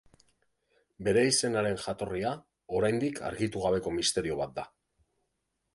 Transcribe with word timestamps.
Bere 1.07 1.25
izenaren 1.31 1.77
jatorria, 1.83 2.33
oraindik 2.81 3.23
argitu 3.31 3.63
gabeko 3.69 3.97
misterio 4.01 4.41
bat 4.45 4.57
da. 4.61 4.67